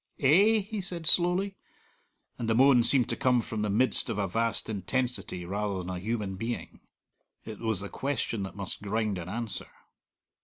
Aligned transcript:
"Eh?" 0.17 0.61
he 0.61 0.81
said 0.81 1.05
slowly, 1.05 1.55
and 2.39 2.49
the 2.49 2.55
moan 2.55 2.81
seemed 2.81 3.07
to 3.09 3.15
come 3.15 3.39
from 3.39 3.61
the 3.61 3.69
midst 3.69 4.09
of 4.09 4.17
a 4.17 4.27
vast 4.27 4.67
intensity 4.67 5.45
rather 5.45 5.77
than 5.77 5.91
a 5.91 5.99
human 5.99 6.37
being. 6.37 6.79
It 7.45 7.59
was 7.59 7.81
the 7.81 7.87
question 7.89 8.41
that 8.41 8.55
must 8.55 8.81
grind 8.81 9.19
an 9.19 9.29
answer. 9.29 9.69